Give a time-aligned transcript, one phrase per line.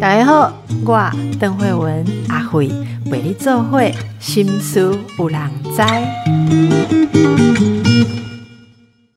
[0.00, 0.52] 大家好，
[0.84, 2.70] 我邓慧文阿慧
[3.10, 5.82] 为你做会心思有人知。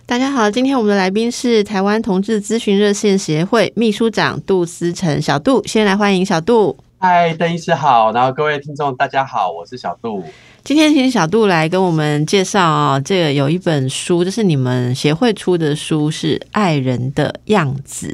[0.06, 6.78] 大家好，今天我们的来宾是台湾同志咨询热线协会秘书长杜思成，小杜，先来欢迎小杜。
[7.00, 10.24] 嗨，邓医师好，然后各位听众大家好，我是小杜。
[10.68, 18.10] 今天请小杜来跟我们介绍啊，这个有一本书，这是你们协会出的书，是《爱人的样子》。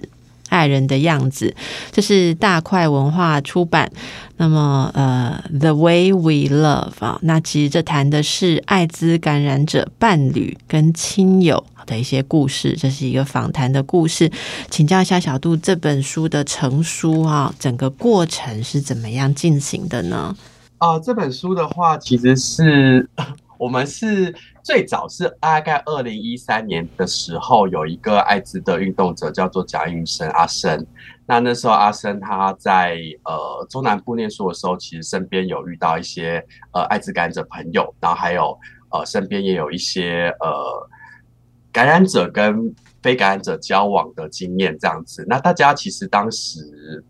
[0.49, 1.51] 爱人的样子，
[1.91, 3.91] 这是大块文化出版。
[4.37, 14.31] 那么，呃，《The Way We Love》啊，那其实这谈的是艾滋感染者伴侣跟亲友的一些故事，这是一个访谈的故事。
[14.69, 20.37] 请教一下小杜，这本书的成书啊，整个过程是怎么样进行的呢？
[20.83, 23.09] 啊，这本书的话，其实是
[23.57, 24.35] 我们是。
[24.61, 30.87] 最早是大概二零一三年的时候，有一个艾滋的运动者叫做贾运生阿生。
[31.25, 38.57] 那那时候阿生他在呃中南部念书的时候，其实身边有遇到一些呃艾滋感染者朋友，然后还有
[38.91, 40.89] 呃身边也有一些呃
[41.73, 45.23] 感染者跟非感染者交往的经验这样子。
[45.27, 46.59] 那大家其实当时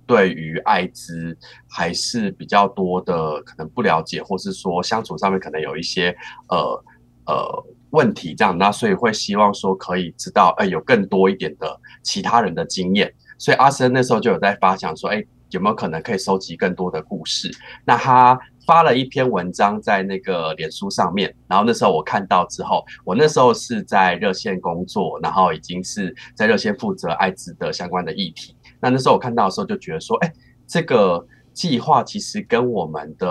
[0.05, 1.37] 对于艾滋
[1.69, 6.13] 还是比较多的可能不了解，或是说相处上面可能有一些
[6.49, 6.83] 呃。
[7.25, 13.13] 呃，问题这样，那所以会希望说可以知道，哎，有更多一点的其他人的经验。
[13.37, 17.49] 所以阿生那时候就有在发想说，哎，有没有可能可以收集更多的故事？
[17.85, 28.55] 那他发了一篇文章在那个脸书上面，然后那时候我看到之后，我那时候是在热线工作，然后已经是在热线负责艾滋的相关的议题。
[28.79, 30.33] 那那时候我看到的时候就觉得说，哎，
[30.67, 31.25] 这个。
[31.53, 33.27] 计划其实跟我们的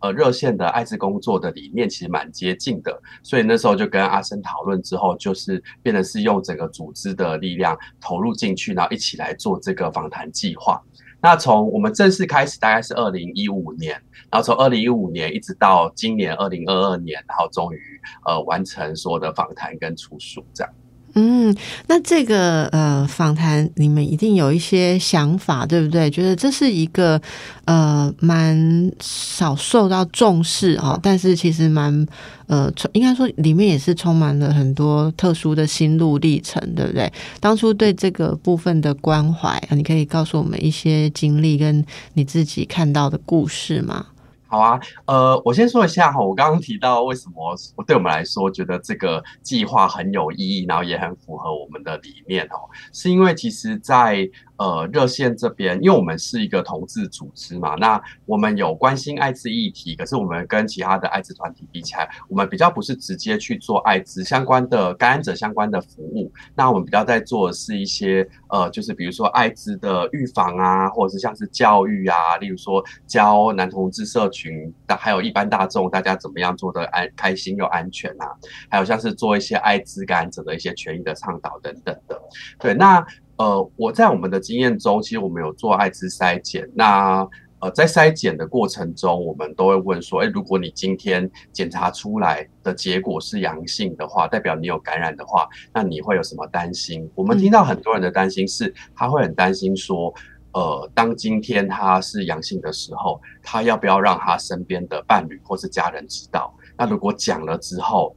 [0.00, 10.78] 呃热线的艾滋工作的理念其实蛮接近的，所以那时候就跟阿生讨论之后，就是变得是用整个组织的力量投入进去，然后一起来做这个访谈计划。
[11.24, 13.92] 那从我们正式开始大概是二零一五年，
[14.30, 17.80] 然后从二零一五年一直到今年二零二二年，然后终于
[18.26, 20.70] 呃完成所有的访谈跟出书这样。
[21.14, 21.54] 嗯，
[21.86, 26.10] 那这个呃访谈，你们一定有一些想法，对不对？
[26.10, 27.20] 觉得这是一个
[27.66, 32.06] 呃蛮少受到重视啊，但是其实蛮
[32.46, 37.12] 呃，应该说里面也是充满了很多特殊的心路历程，对不对？
[37.38, 44.06] 当初对这个部分的关怀，你可以告诉我们一些经历跟你自己看到的故事吗？
[44.54, 47.56] 好啊，呃，我先说一下哈，我刚刚提到为什么
[47.88, 78.30] 对我们来说觉得这个计划很有意义，然后也很符合我们的理念哦，是因为其实，在呃，热线这边，因为我们是一个同志组织嘛，那我们有关心艾滋议题，可是我们跟其他的艾滋团体比起来，我们比较不是直接去做艾滋相关的感染者相关的服务，那我们比较在做的是一些呃，就是比如说艾滋的预防啊，或者是像是教育啊，例如说教男同志社群，还有一般大众大家怎么样做的安开心又安全啊，
[78.70, 82.22] 还有像是做一些艾滋感染者的一些权益的倡导等等的，
[82.60, 83.04] 对，那。
[83.36, 86.68] 呃，我在我们的经验中，其实我们有做艾滋筛检。
[86.74, 87.28] 那
[87.60, 97.10] 呃，在筛检的过程中，我们都会问说：，哎，如果你今天检查出来的结果是阳性的话，代表你有感染的话，那你会有什么担心？
[97.14, 100.12] 我们听到很多人的担心是，他会很担心说，
[100.52, 106.54] 呃，当今天他是阳性的时候，他要不要让他身边的伴侣或是家人知道？
[106.76, 108.14] 那如果讲了之后，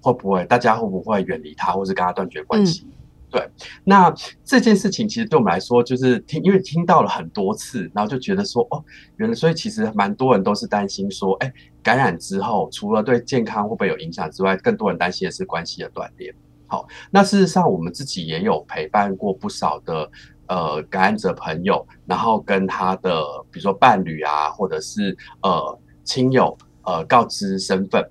[0.00, 2.86] 会不会大家会不会远离他，或是跟他断绝关系？
[3.32, 3.48] 对，
[3.82, 8.84] 那这件事情其实对我们来说，就是听，因为听到了很多次，然后就觉得说，哦，
[9.16, 11.50] 原来，所以其实蛮多人都是担心说，哎，
[11.82, 16.34] 感染之后，除了对健康会不会有影响之外，更多人担心的是关系的断裂。
[16.66, 20.10] 好，那事实上我们自己也有陪伴过不少的
[20.48, 28.06] 呃感染者朋友，然后跟他的比如说伴侣啊，或者是呃亲友呃告知身份，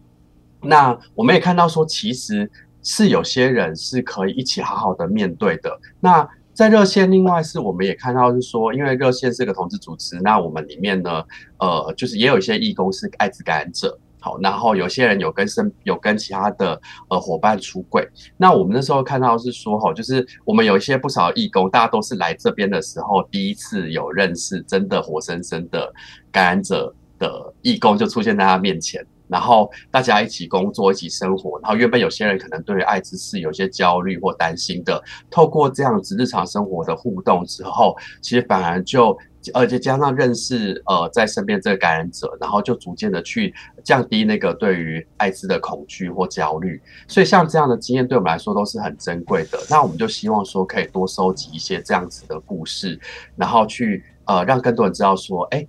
[0.63, 2.49] 那我们也看到说，其实。
[2.83, 5.79] 是有些人是可以一起好好的面对的。
[5.99, 11.23] 那在热线，另外是我们也看到是说，因为热线是个同志组织，那我们里面呢，
[11.57, 16.79] 呃，就是也有一些义工是艾滋感染者，好，然后有些人有跟身有跟其他的
[17.09, 18.07] 呃伙伴出柜。
[18.35, 25.91] 那我们那时候看到是说，哈，就是我们有一些不少义工，大家都是来这边的时候第一次有认识真的活生生的
[26.31, 29.03] 感染者的义工，就出现在他面前。
[29.31, 39.17] 然后大家一起工作，一起生活，然后原本有些人可能对于艾滋是有些焦虑或担心的，透过这样子日常生活的互动之后，其实反而就。
[39.55, 43.51] 而且加上认识呃在身边这个感染者，然后就逐渐的去
[43.83, 46.79] 降低那个对于艾滋的恐惧或焦虑。
[47.07, 49.57] 所以像这样的经验对我们来说都是很珍贵的。
[49.67, 52.99] 那我们就希望说可以多收集一些这样子的故事，
[53.35, 55.65] 然后去呃让更多人知道说，哎，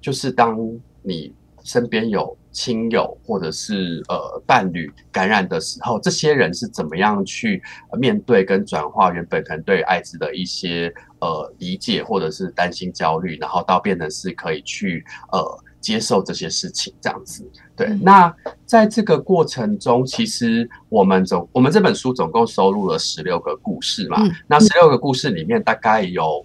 [0.00, 0.56] 就是当
[1.02, 1.34] 你
[1.64, 7.62] 身边有亲友或者是呃伴侣感染的时候，这些人是怎么样去
[7.98, 10.92] 面对跟转化原本可能对艾滋的一些。
[11.18, 15.42] 呃，理解或者是担心、焦虑，然后到变成是可以去呃
[15.80, 17.50] 接受这些事情这样子。
[17.74, 18.32] 对，那
[18.66, 24.18] 在这个过程中，其实我们总我们这本书总共收录了十六个故事嘛。
[24.46, 26.44] 那十六个故事里面，大概有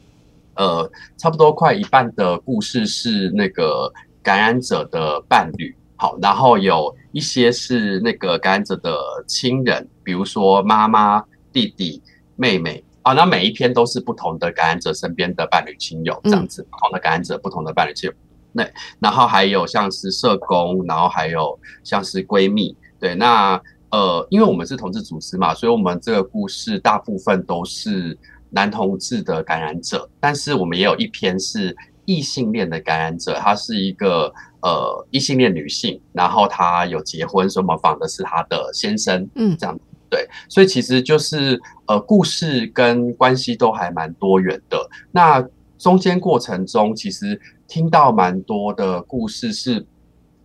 [0.56, 3.92] 呃差不多快一半的故事是那个
[4.24, 12.01] 感染者的伴侣，好，然后有一些是那个感染者的亲人，比如说妈妈、弟弟、
[12.36, 12.83] 妹妹。
[13.03, 18.15] 啊，那每一篇都是不同的感染者身边的伴侣亲友这样子，不同的感染者，不同的伴侣亲友。
[18.51, 18.68] 那，
[19.00, 22.75] 然后还有像是社工，然后还有像是闺蜜。
[23.00, 23.62] 对，那
[23.92, 28.18] 呃，因为我们是同志组织嘛，所以我们这个故事大部分都是
[28.50, 31.75] 男同志的感染者，但是我们也有一篇是
[32.06, 39.80] 异性恋的感染者，她是一个呃异性恋女性，然后她有结婚，所以我们访的是她的先生，嗯，这样。
[40.09, 44.89] 对，所以其实就是呃，故事跟关系都还蛮多元的。
[45.09, 45.42] 那
[45.77, 49.86] 中间过程中，其实听到蛮多的故事，是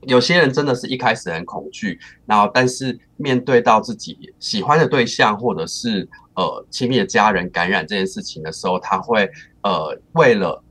[0.03, 9.29] 有些人真的是一开始很恐惧，然后但是面对到自己喜欢的对象或者是呃亲密的家人感染这件事情的时候，他会
[9.63, 10.63] 呃为了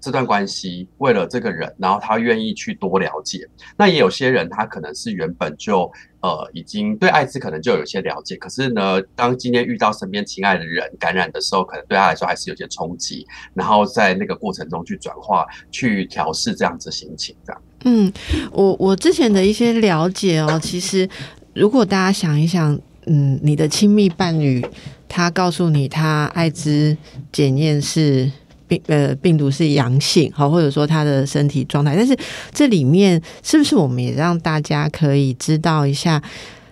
[0.00, 3.46] 这段关系，为了这个人，然后他愿意去多了解。
[3.76, 5.90] 那也有些人，他可能是原本就。
[6.22, 17.62] 呃，已经对艾滋可能就有些了解，可是呢，当今天遇到身边亲爱的人感染的时候，可能对他来说还是有些冲击，然后在那个过程中去转化、去调试这样子心情，这样。
[17.86, 18.12] 嗯，
[18.52, 21.08] 我我之前的一些了解哦，其实
[21.54, 24.62] 如果大家想一想，嗯，你的亲密伴侣
[25.08, 26.94] 他告诉你他艾滋
[27.32, 28.30] 检验是。
[28.70, 32.16] 病呃，病毒是阳性，好，或者说他的身体状态，但是
[32.52, 36.22] 这里面是不是我们也让大家可以知道一下？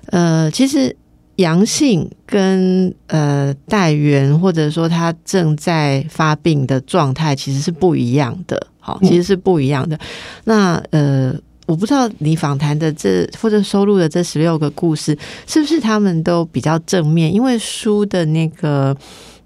[0.07, 0.95] 呃，其实
[1.37, 9.99] 阳性跟呃带源，或者说他正在发病的状态，其实是不一样的，好，其实是不一样的。
[10.45, 11.35] 那呃，
[11.67, 15.19] 我不知道你访谈的这或者收录的这十六个故事，
[15.49, 17.35] 是不是他们都比较正面？
[17.35, 18.97] 因为书的那个。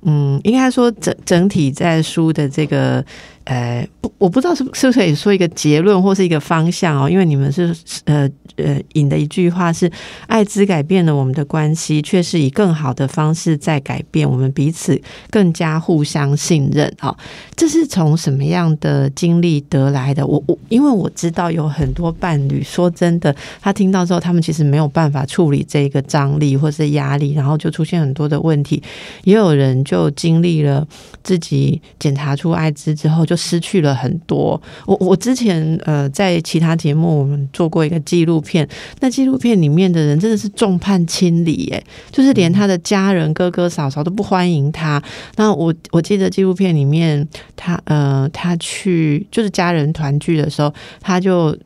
[0.03, 3.05] 嗯，应该说整整体在书的这个。
[3.45, 7.75] 呃，不，我不知道是是不是可以说一个结论或是一个方向哦，因为你们是
[8.05, 9.91] 呃呃引的一句话是
[10.29, 17.17] “艾滋改变了我们的关系，却是以更好的方式在改变我们彼此，更加互相信任”哦，
[17.57, 20.25] 这是从什么样的经历得来的？
[20.25, 28.81] 我我因为我知道有很多伴侣，说真的，他听到之后，他们其实没有办法处理这个张力或是压力，然后就出现很多的问题。
[29.25, 30.87] 也有人就经历了
[31.25, 33.27] 自己检查出艾滋之后。
[33.32, 34.61] 就就失去了很多。
[34.85, 38.69] 我我之前呃在其他节目我们做过一个纪录片，
[39.01, 45.03] 那纪录片里面的人真的是众叛亲离，哎，就是连他的家人哥哥嫂嫂都不欢迎他。
[45.37, 47.27] 那我我记得纪录片里面，
[47.57, 50.71] 他呃他去就是家人团聚的时候，
[51.01, 51.57] 他就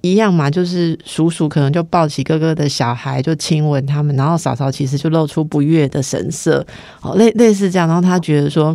[0.00, 6.66] 一样嘛，就是叔叔可能就抱起哥哥的小孩就亲吻他们，然后嫂嫂其实就露出不悦的神色，
[7.02, 8.74] 哦，类类似这样，然后他觉得说。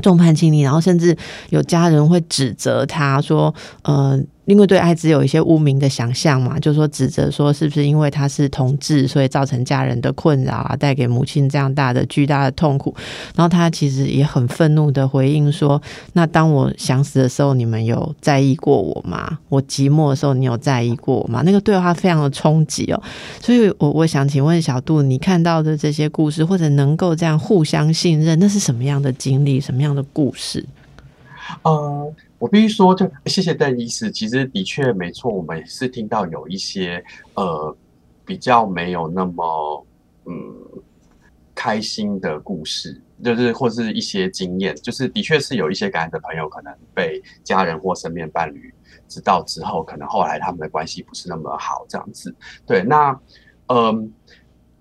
[0.00, 1.16] 众叛亲离，然后甚至
[1.50, 12.92] 有家人会指责他说：“呃。”因为对艾滋有一些污名的想象嘛，就说指责说是不是因为他是同志，所以造成家人的困扰啊，带给母亲这样大的巨大的痛苦。
[13.36, 15.80] 然后他其实也很愤怒的回应说
[16.14, 19.38] ：“那当我想死的时候，你们有在意过我吗？
[19.48, 23.00] 我寂寞的时候，你有在意过我吗？”那个对话非常的冲击哦。
[23.40, 30.66] 所以，我我想请问小杜，你看到的这些故事，或者能够这样互相信任，那是什么样的经历，什么样的故事？
[31.62, 32.12] 呃。
[32.42, 34.10] 我必须说，就谢谢邓医师。
[34.10, 37.00] 其实的确没错，我们是听到有一些
[37.34, 37.76] 呃
[38.24, 39.86] 比较没有那么
[40.24, 40.34] 嗯
[41.54, 48.74] 开心的故事，就是或是一些经验，就是的确是有一些感染的朋友可能被家人或身边伴侣
[49.06, 52.34] 知道之后，可能后来他们的关系不是那么好，这样子。
[52.66, 53.16] 对，那
[53.68, 54.12] 嗯，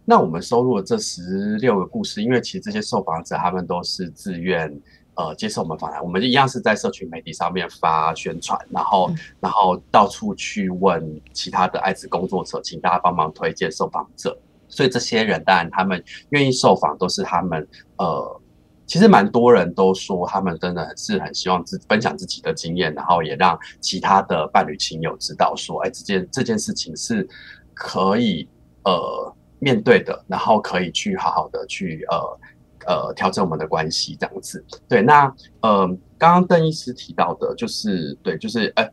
[0.03, 4.81] 那我们收录了这十六个故事，因为其实这些受访者他们都是自愿。
[5.15, 14.37] 呃接受我们访谈，我们一样是在社群媒体上面发宣传，然后然后到处去问其他的艾滋工作者，请大家帮忙推荐受访者。
[14.67, 18.41] 所以这些人当然他们愿意受访，都是他们呃，
[18.85, 27.27] 其实蛮多人都说他们真的是很希望自分享自己的经验，然后也让其他的伴侣亲友知道说，哎，这件这件事情是
[27.73, 28.47] 可以
[28.85, 32.39] 呃面对的，然后可以去好好的去呃
[32.85, 34.63] 呃调整我们的关系这样子。
[34.87, 38.89] 对，那呃刚刚邓医师提到的就是对，就是哎。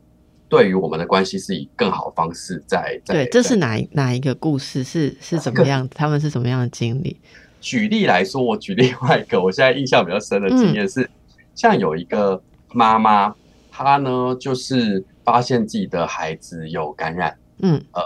[0.50, 3.16] 对于我们的关系是以更好的方式在在。
[3.16, 4.83] 对，这是哪哪一个故事？
[4.83, 5.87] 是是怎么 样？
[5.90, 7.21] 他们是什么样的经历？
[7.61, 11.07] 举例来说，我举另外一个，我现在印象比较深的经验是，
[11.54, 12.42] 像有一个
[12.73, 13.35] 妈妈，
[13.71, 18.02] 她呢就是发现自己的孩子有感染，嗯，呃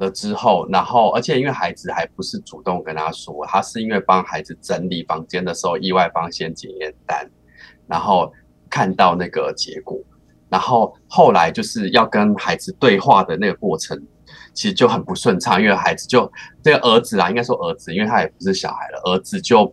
[0.00, 7.30] 了之后，然后而且因为孩子还不是主动跟他说，他是因为帮孩子整理房间的时候意外发现检验单，
[7.86, 8.32] 然后
[8.70, 9.96] 看到那个结果。
[10.48, 13.96] 然后后来就是要跟孩子对话的那个过程，
[14.54, 16.28] 其实就很不顺畅，因为孩子就
[16.62, 19.72] 这个儿子啊，应该说儿子，因为他也不是小孩了，儿子就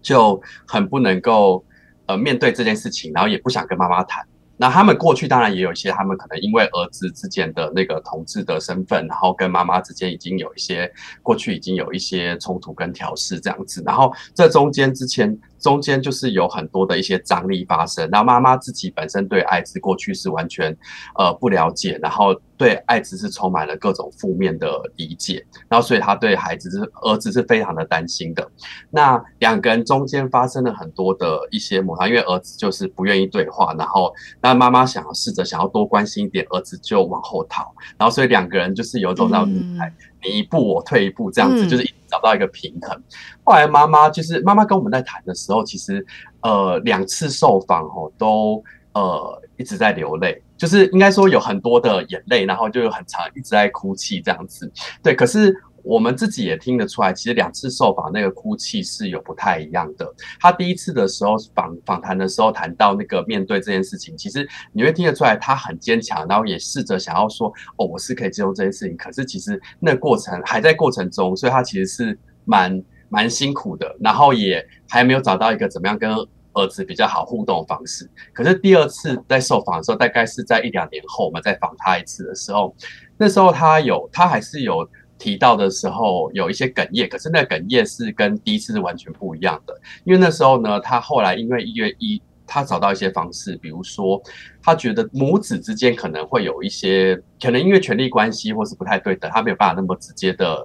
[0.00, 1.62] 就很不能够
[2.06, 4.26] 呃面对这件事情，然后也不想跟妈妈谈。
[4.60, 15.34] 那他们过去当然也有一些，他们可能因为儿子之间的那个同志的身份，然后跟妈妈之间已经有一些过去已经有一些冲突跟调试这样子，然后这中间之前。
[15.60, 20.76] 中间就是有很多的一些张力发生，然后妈妈自己本身对艾滋过去是完全
[21.16, 28.50] 呃不了解，然后对艾滋是充满了各种负面的理解，然后所以她对孩子是儿子是非常的担心的。
[28.90, 39.78] 那两个人中间发生了很多的一些摩擦，因为儿子就是不愿意对话，然后那妈妈想要试着想要多关心一点，儿子就往后逃，然后所以两个人就是有种让你
[40.22, 43.02] 一步我退一步这样子，就是找到一个平衡。
[43.44, 46.04] 后来妈妈就是妈妈跟我们在谈的时候，其实
[46.40, 48.62] 呃两次受访哦都
[48.92, 54.70] 呃一直在流泪，就是应该说有很多的眼泪，然后就有很长一直在哭泣这样子。
[55.02, 55.54] 对，可是。
[55.82, 60.06] 我们自己也听得出来，其实两次受访那个哭泣是有不太一样的。
[60.38, 68.96] 他第一次的时候访访谈的时候谈到那个面对这件事情，其实你会听得出来他很坚强，然后也试着想要说哦，我是可以接受这件事情。
[68.96, 76.10] 可是其实那过程还在过程中，所以他其实是蛮蛮辛苦的，然后也还没有找到一个怎么样跟
[76.52, 78.10] 儿子比较好互动的方式。
[78.32, 82.74] 可是第二次在受访的时候，大概是在一两年后，我们再访他一次的时候，
[83.16, 84.88] 那时候他有他还是有。
[85.20, 89.80] 提到的时候有一些哽咽，可是那哽咽是跟第一次是完全不一样的。
[90.04, 94.20] 因为那时候呢，他后来因为一月一，他找到一些方式，比如说
[94.62, 100.56] 他觉得母子之间可能会有一些，可能因为权力关系或是不太对等，他没有办法那么直接的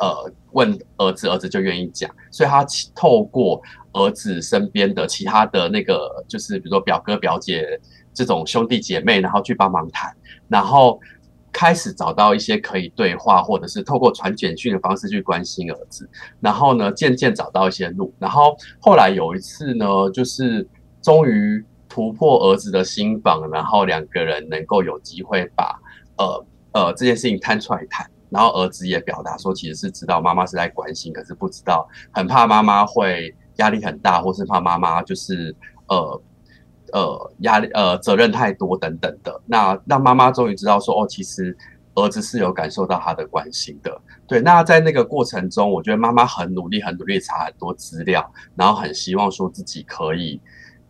[0.00, 3.62] 呃问儿子，儿子就愿意讲，所以他透过
[3.92, 7.80] 儿子身边的其他的那个，就是比如说表哥表姐
[8.12, 10.12] 这种兄弟姐妹，然后去帮忙谈，
[10.48, 10.98] 然后。
[11.52, 16.08] 开始找到一些可以对话，或者是透过传简讯的方式去关心儿子，
[16.40, 20.66] 然后呢，渐渐找到一些路，然后后来有一次呢，就是
[21.02, 25.78] 终于突破儿子的心房，然后两个人能够有机会把
[26.18, 35.54] 呃呃这件事情摊出来谈，然后儿子也表达说，其实是知道妈妈是在关心，可是不知道很怕妈妈会压力很大，或是怕妈妈就是
[35.88, 36.22] 呃。
[36.92, 41.56] 呃，压力呃，责任太多等等的，那让妈妈终于知道说，哦，其实
[41.94, 44.00] 儿子是有感受到他的关心的。
[44.26, 50.40] 对，那在那个过程中，我觉得妈妈很努力，很努力查很多资料，然后很希望说自己可以，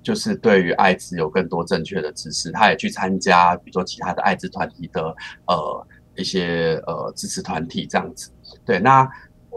[0.02, 2.50] 就是对于艾滋有更多正确的知识。
[2.52, 5.14] 他也去参加，比如说其他的艾滋团体的
[5.46, 8.30] 呃一些呃支持团体这样子。
[8.64, 9.08] 对，那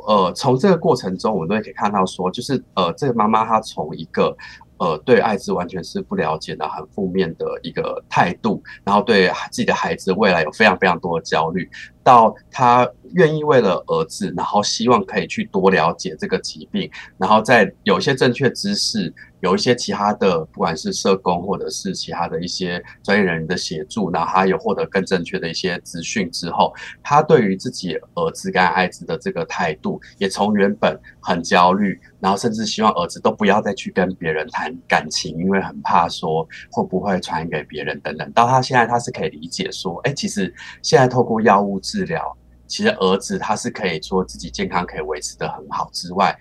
[0.07, 4.35] 呃从这个过程中，我们都可以看到说，就是呃这个妈妈她从一个。
[4.77, 11.69] 呃，对艾滋完全是不了解的，很负面的一个态度，然后对自己的孩子未来有非常非常多的焦虑，
[12.03, 19.13] 到他愿意为了儿子，然后希望可以去多了解这个疾病，然后再有一些正确知识。
[19.43, 42.35] 有一些其他的，不管是社工或者是其他的一些专业人员的协助，然后他有获得更正确的一些资讯之后，他对于自己儿子跟爱子的这个态度，也从原本很焦虑，然后甚至希望儿子都不要再去跟别人谈感情，因为很怕说会不会传给别人等等，到他现在他是可以理解说，哎，其实现在透过药物治治疗，
[42.65, 46.35] 其实儿子他是可以说自己健康可以维持的很好之外，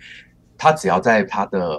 [0.57, 1.79] 他只要在他的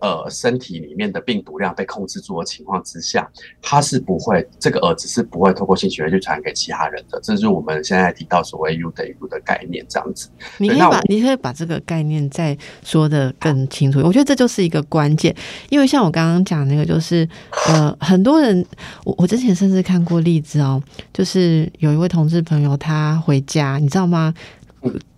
[0.00, 3.30] 呃，身体里面的病毒量被控制住的情况之下，
[3.62, 7.18] 他是不会这个儿子是不会透过性行为去传给其他人的。
[7.22, 10.28] 这是我们现在提到所谓 “u 等于 u” 的概念，这样子。
[10.58, 14.00] 你可以把你可以把这个概念再说的更清楚。
[14.00, 15.34] 我觉得这就是一个关键，
[15.70, 17.26] 因为像我刚刚讲那个，就是
[17.68, 18.64] 呃，很多人，
[19.04, 20.82] 我我之前甚至看过例子哦，
[21.12, 24.34] 就是有一位同志朋友他回家，你知道吗？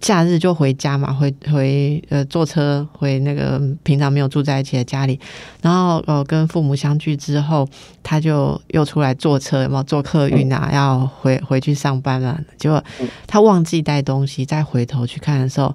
[0.01, 5.19] 假日就回家嘛，回回呃坐车回那个平常没有住在一起的家里，
[5.63, 7.69] 然后呃跟父母相聚之后，
[8.03, 10.71] 他就又出来坐车，有没有坐客运啊？
[10.73, 12.83] 要回回去上班了，结果
[13.27, 15.75] 他忘记带东西，再回头去看的时候。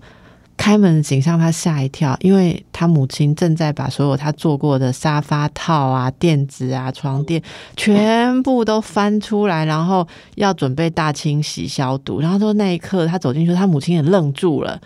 [0.61, 7.41] 开门的景象，他吓一跳，因为他母亲正在把所有他做过的沙发套啊、垫子啊、床垫
[7.75, 12.21] 全部都翻出来，然后要准备大清洗消毒。
[12.21, 14.79] 然后说那一刻，他走进去，他母亲也愣住了，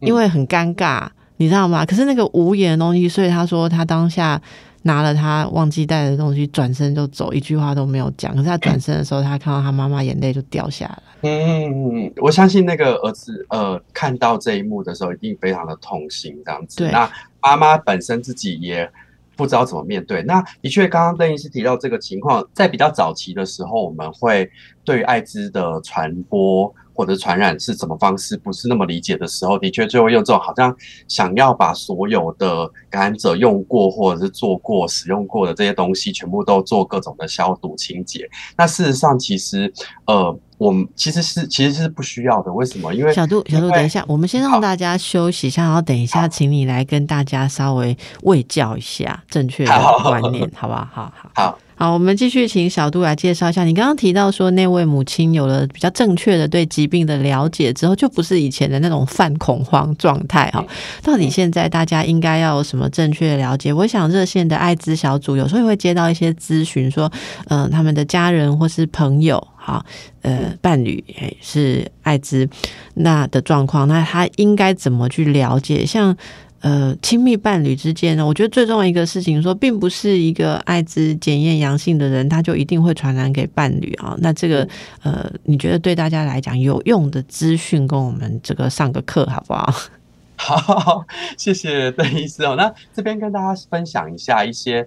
[0.00, 1.06] 因为很尴尬，
[1.36, 1.84] 你知道吗？
[1.84, 4.40] 可是那个无言的东西，所以他说他当下。
[4.88, 8.34] 拿了他忘记带的东西，转身就走，一句话都没有讲。
[8.34, 11.02] 可是他转身的时候，他看到他妈妈眼泪就掉下来。
[11.20, 16.88] 嗯，我相信那个儿子呃看到这一幕的时候，一定非常的痛心这样子。
[16.90, 17.08] 那
[17.40, 18.90] 妈妈本身自己也
[19.36, 20.22] 不知道怎么面对。
[20.22, 24.50] 那的确，刚刚邓医师提到这个情况，在比较早期的时候，我们会
[24.84, 26.74] 对艾滋的传播。
[26.98, 30.74] 或者传染是什么方式，不是那么理解的时候，的确就会用这种好像
[31.06, 38.28] 想要把所有的感染者用过或者是做过、使用过的这些东西，全部都做各种的消毒清洁。
[38.56, 39.72] 那事实上，其实
[40.06, 42.52] 呃，我们其实是其实是不需要的。
[42.52, 42.92] 为什么？
[42.92, 50.84] 因为小杜，小杜，等一下，我们先让大家休息一下，然后等一下，请你来跟大家稍微喂教一下正确的观念，好不好？
[50.92, 51.58] 好好好。
[51.80, 53.62] 好，我们继续请小杜来介绍一下。
[53.62, 60.64] 你刚刚提到说，那位母亲有了比较正确的对疾病的了解之后，就不是以前的那种犯恐慌状态哈。
[61.04, 63.72] 到底现在大家应该要有什么正确的了解？
[63.72, 67.08] 我想热线的艾滋小组有时候会接到一些咨询，说，
[67.46, 69.86] 嗯，他们的家人或是朋友，哈，
[70.22, 71.04] 呃，伴侣
[71.40, 72.48] 是艾滋
[72.94, 75.86] 那的状况，那他应该怎么去了解？
[75.86, 76.16] 像。
[76.60, 84.16] 呃，亲密伴侣之间呢，我觉得最重要一个事情，说并不是一个艾滋检验阳性的人，他就一定会传染给伴侣啊。
[84.18, 84.66] 那这个
[85.02, 89.72] 呃，你觉得对大家来讲有用的资讯，跟我们这个上个课好不好？
[90.36, 91.04] 好，
[91.36, 92.56] 谢谢邓医师哦。
[92.56, 94.84] 那这边跟大家分享一下一些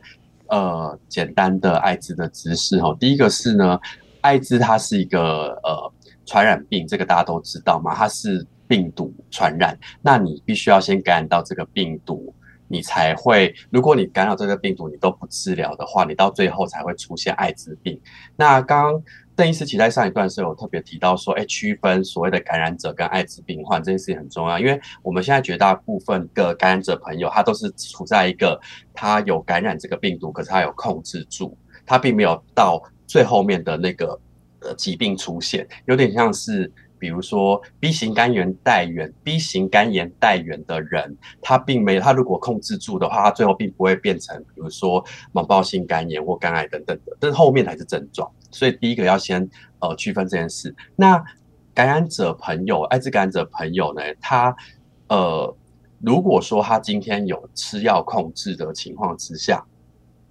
[0.47, 2.93] 呃简单的艾滋的知识哦。
[2.99, 3.79] 第一个是呢，
[4.19, 5.91] 艾滋它是一个呃
[6.25, 8.45] 传染病，这个大家都知道嘛，它是。
[8.71, 12.33] 病毒传染，那你必须要先感染到这个病毒，
[12.69, 13.53] 你才会。
[13.69, 17.99] 如果你感染这个病毒，你都不治疗的话，你到最后才会出现艾滋病。
[18.37, 19.03] 那刚刚
[19.35, 28.57] 邓医师其在上一段是有特别提到说，哎，区分所谓的感染者跟艾滋病患这件事情很重要，因为我们现在绝大部分的感染者朋友，他都是处在一个
[28.93, 34.17] 他有感染这个病毒，可是他有控制住，他并没有到最后面的那个
[34.61, 36.71] 呃疾病出现，有点像是。
[37.01, 48.31] 比如说 B 型肝炎带源，B 型肝炎带源的人，他并没有，他如果控制住的话，他最后并不会变成，比如说蟒包性肝炎或肝癌等等的，但是后面才是症状。
[48.51, 50.73] 所以第一个要先呃区分这件事。
[50.95, 51.21] 那
[51.73, 54.55] 感染者朋友，艾滋感染者朋友呢，他
[55.07, 55.57] 呃
[55.99, 59.65] 如果说他今天有吃药控制的情况之下，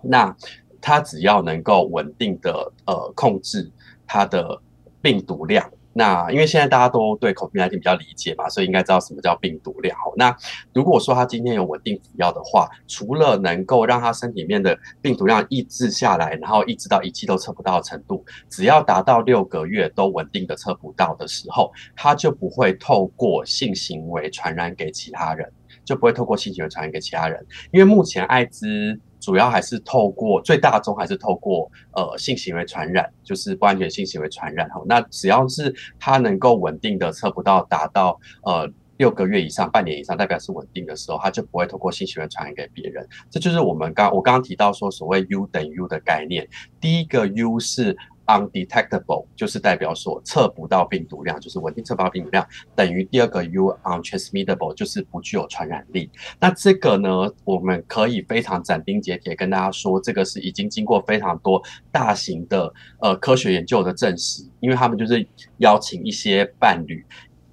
[0.03, 0.35] 那
[0.81, 3.71] 他只要能够稳定的呃控制
[4.07, 4.61] 他的
[5.03, 5.69] 病毒量。
[6.01, 9.95] 那因为现在大家都对 COVID-19 比较理解嘛，所以应该知道什么叫病毒量。
[10.17, 10.35] 那
[10.73, 25.53] 如果说他今天有稳定服药的话，除了能够让他身体里面的病毒量抑制下来，然后抑制到仪器都测不到的程度，只要达到六个月都稳定的测不到的时候，他就不会透过性行为传染给其他人，
[25.85, 27.47] 就不会透过性行为传染给其他人。
[27.73, 28.99] 因为目前艾滋。
[29.21, 34.83] 主要还是透过最大宗，还是透过呃性行为传染，就是不安全性行为传染哈。
[34.87, 43.07] 那只要是它能够稳定的测不到达到呃六个月以上、半年以上，代表是稳定的时候，它就不会透过性行为传染给别人。
[43.31, 46.49] 这就是我们刚我刚刚提到说所谓 U 等于 U 的概念。
[46.81, 47.97] 第一个 U 是。
[48.39, 56.11] Undetectable 就是代表说测不到病毒量，就是稳定测不到病毒量，等于第二个 U untransmittable 就是不具有传染力。
[56.39, 65.27] 那这个呢，我们可以非常斩钉截铁跟大家说，这个是已经经过非常多大型的呃科学研究的证实，因为他们就是
[65.59, 67.05] 邀请一些伴侣，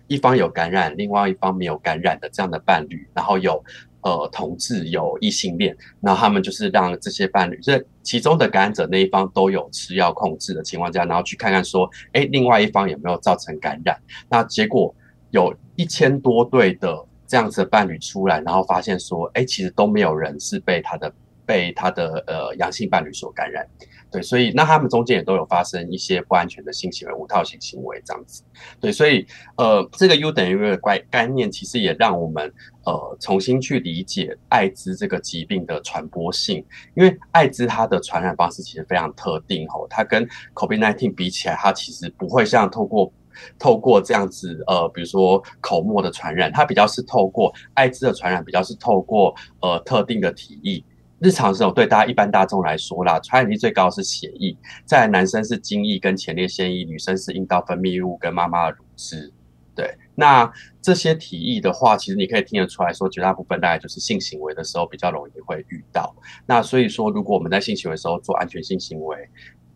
[0.08, 3.63] 一方有感染，另外一方没有感染的这样的伴侣，然后有。
[4.02, 14.00] 呃，同志有异性恋，那他们就是让这些伴侣，这其中的感染者那一方都有吃药控制的情况下，然后去看看说，哎，另外一方有没有造成感染？
[14.30, 14.96] 那结果
[15.32, 21.13] 有一千多对的这样子的伴侣出来，然后发现说，哎，其实都没有人是被他的
[21.46, 23.67] 被他的呃阳性伴侣所感染。
[24.10, 28.41] 对，所以那他们中间也都有发生一些不安全的性行为、无套性行为这样子。
[28.80, 32.52] 对，所以呃，这个 U 等于的概概念，其实也让我们
[32.86, 36.65] 呃重新去理解艾滋这个疾病的传播性。
[36.96, 43.12] 因为艾滋它的传染方式其实非常特定哦，它跟 COVID-19 比起来，它其实不会像透过
[43.60, 50.82] 透过这样子呃，比如说口沫的传染，它比较是透过艾滋的传染，比较是透过呃特定的体液。
[51.20, 59.34] 日常时候对大家一般大众来说啦，传染力最高是血液，在男生是精液跟前列腺液，女生是阴道分泌物跟妈妈的乳汁。
[59.74, 60.52] 对，那
[60.82, 66.16] 这些体液的话，其实你可以听得出来说，绝大部分大概就是性行为的时候比较容易会遇到。
[66.46, 69.30] 那所以说，如果我们在性行为的时候做安全性行为，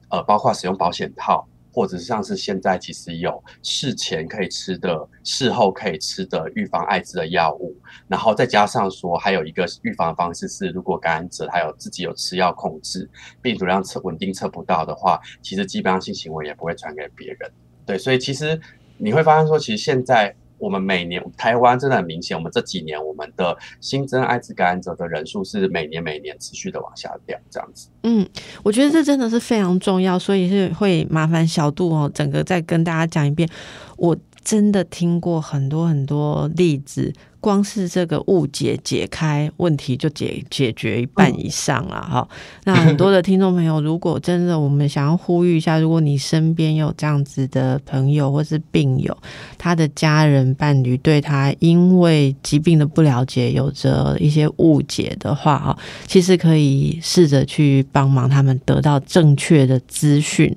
[0.10, 1.48] 呃，包括使用保险套。
[1.72, 7.76] 或者是像是现在其实有事前可以吃的、事后可以吃的预防艾滋的药物，
[8.08, 13.10] 然后再加上说还有一个预防方式是，如果感染者还有自己有吃药控制，
[13.42, 17.52] 病毒量测稳定测不到的话，其实基本上性行为也不会传给别人。
[17.86, 18.60] 对，所以其实
[18.98, 20.36] 你会发现说，其实现在。
[20.62, 27.90] 我们每年台湾真的很明显，我们这几年我们的新增艾滋感染者的人数是每年每年持续的往下掉，这样子。
[28.04, 28.26] 嗯，
[28.64, 33.50] 我觉得这真的是非常重要，所以是会麻烦小杜哦，整个再跟大家讲一遍。
[33.98, 37.12] 我真的听过很多很多例子。
[37.42, 42.26] 光是这个误解解开问题就解解决一半以上了哈。
[42.66, 49.18] 那很多的听众朋友，如果真的我们想要呼吁一下，如果你身边有这样子的朋友或是病友，
[49.58, 60.56] 他的家人伴侣对他因为疾病的不了解有着一些误解的话哈，其实可以试着去帮忙他们得到正确的资讯。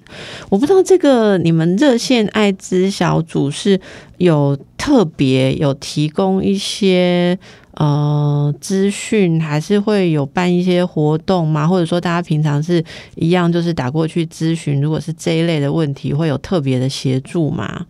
[0.50, 3.80] 我不知道这个你们热线艾滋小组是。
[4.18, 7.38] 有特别有提供一些
[7.74, 11.66] 呃资讯，还是会有办一些活动吗？
[11.66, 12.84] 或者说大家平常是
[13.16, 17.86] 一样，就是打过去咨询，如果是这一类的问题，会有特别的协助吗？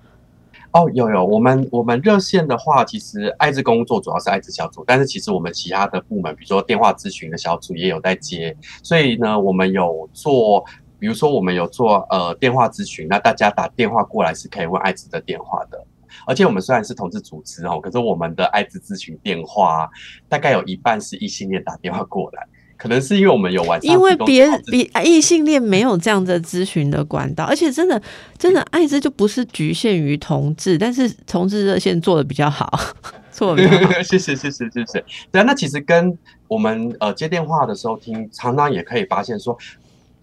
[0.72, 10.64] 哦，有有，我们我们热线的话，其实艾滋工作主要是艾滋小组，但是其实我们其他的部门，比如说电话咨询的小组也有在接，所以呢，我们有做，
[10.98, 15.86] 比如说我们有做呃电话咨询，那大家打电话过来是可以问艾滋的电话的。
[16.26, 19.88] 而且我们虽然是同志组织哦，可是我们的艾滋咨询电话
[20.28, 22.46] 大概有一半是异性恋打电话过来，
[22.76, 28.00] 可能是因为我们有晚上因为别别异性恋没有这样的咨询的管道，而且真的
[28.38, 32.70] 真的艾滋就不是局限于同志，但是同志热线做的比较好，
[33.30, 33.62] 做的
[34.02, 35.04] 谢谢谢谢谢谢。
[35.30, 36.16] 对啊，那其实跟
[36.48, 39.56] 我们呃接电话的时候听，常常也可以发现说。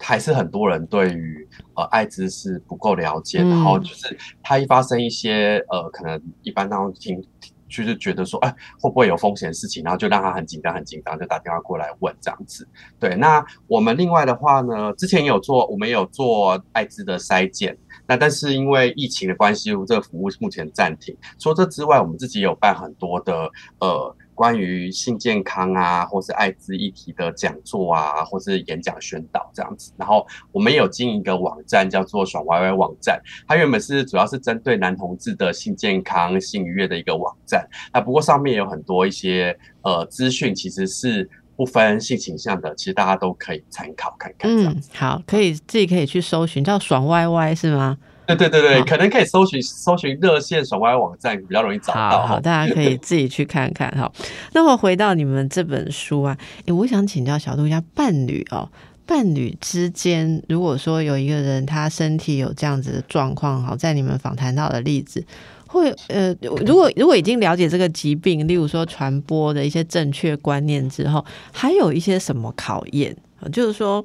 [0.02, 7.22] 还是很多人对于呃艾滋是不够了解，然后就是他一发生一些呃可能一般当中听
[7.68, 12.68] 就是觉得说哎会不会有风险的事情，然后就让他很紧张很紧张，就打电话过来问这样子。
[12.98, 21.16] 对，那我们另外的话呢，之前有做我们有做艾滋的筛检，那但是因为疫情的关系，这个服务目前暂停。
[21.38, 24.16] 除了这之外，我们自己有办很多的呃。
[24.34, 29.92] 关于性健康啊，或是艾滋议题的讲座啊，或是演讲宣导这样子。
[29.96, 33.20] 然后我们有经营一个网站，叫做“爽歪歪”网站。
[33.46, 37.68] 它原本是主要是针对男同志的性健康、性愉悦的一个网站。
[37.92, 44.50] 那不过上面有很多一些呃资讯，其实是不分性倾向的，其实大家都可以参考看看。
[44.50, 47.98] 嗯，好，可以自己可以去搜寻，叫“爽歪歪”是吗？
[48.36, 52.26] 对对对对，可能可以搜寻搜寻热线爽歪网站比较容易找到。
[52.26, 54.10] 好，大家可以自己去看看哈。
[54.52, 58.68] 那么回到你们这本书啊，诶，我想请教小杜一下，伴侣哦，
[59.06, 65.24] 伴侣之间，如果说有一个人他身体有这样子的状况，好，在你们访谈到的例子，
[65.66, 66.34] 会呃，
[66.66, 73.16] 如果如果已经了解这个疾病，例如说传播的一些正确观念之后，还有一些什么考验？
[73.50, 74.04] 就是说，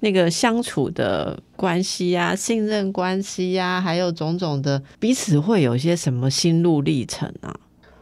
[0.00, 7.54] 那个相处的关系呀、信任关系呀，还有种种的彼此会有一些什么心路历程啊？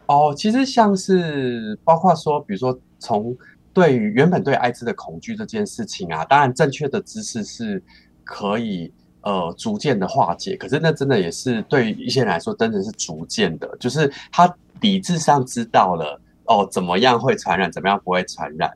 [0.07, 3.35] 哦，其实像是包括说，比如说从
[3.73, 7.83] 对于原本对艾滋的恐惧这件事情啊，当然正确的知识是
[8.23, 8.93] 可以
[9.23, 18.71] 呃逐渐的化解，可是那真的也是对于一些人来说，真的是逐渐的，就是他理智上知道了哦，怎么样会传染，怎么样不会传染。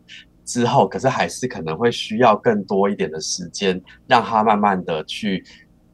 [0.49, 5.45] 之后，可是还是可能会需要更多一点的时间，让他慢慢的去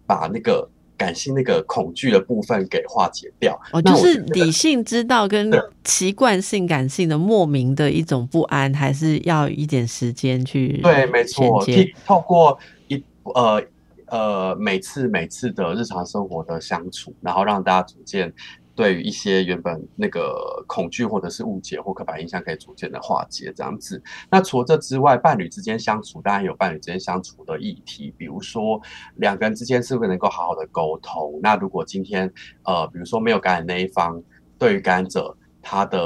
[0.07, 3.61] 把那个感性、那个恐惧的部分给化解掉。
[3.73, 5.51] 哦，就是理性知道跟
[5.85, 11.61] 习惯性感性的莫名的一种不安，还是要一点时间去对，没错，
[12.07, 13.61] 透过一呃
[14.07, 18.33] 呃每次每次的日常生活的相处，然后让大家逐渐
[18.75, 24.03] 对于一些原本那个恐惧或者是误解或刻板印象可以逐渐的化解这样子。
[24.31, 28.81] 那除了这之外，伴侣之间相处当然有伴侣之间相处的议题，比如说
[29.17, 31.39] 两个人之间是不是能够好好的沟通？
[31.43, 32.33] 那如果今天
[32.65, 34.23] 呃，比如说没有感染那一方，
[34.59, 36.01] 对于感染者他的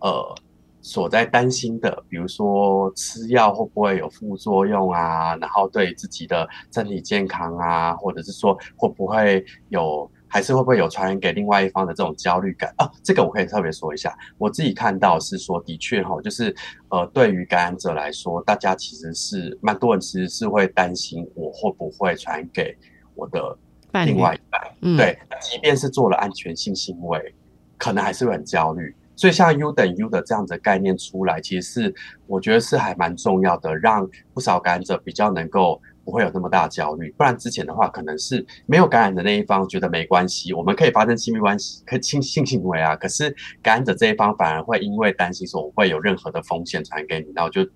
[0.00, 0.34] 呃。
[0.86, 5.34] 所在担心的，比如说吃药会不会有副作用啊？
[5.36, 12.90] 然后对自己的身体健康啊，或者是说会不会有，还是会不会有传染给另外一方的这种焦虑感啊？
[13.04, 16.52] 这个我可以特别说一下，我自己看到是说，的确哈，就是
[16.88, 22.76] 呃，对于感染者来说，大家其实是蛮多人其实是会担心我会不会传给
[23.14, 23.56] 我的
[24.04, 27.32] 另外一半，嗯对，即便是做了安全性行为，
[27.78, 28.92] 可能还是会很焦虑。
[29.14, 31.94] 所以像 U 等 U 的这样的概念出来，其实是
[32.26, 37.12] 我觉得是还蛮重要的，让不少感染者比较能够不会有那么大焦虑。
[37.16, 42.94] 不然之前的话，可能是没有感染的那一方觉得没关系，我们可以发生亲密关系，可以性性行为啊。
[42.94, 47.66] 可是感染者这一方反而会因为担心说我会有任何的风险传给你，然后就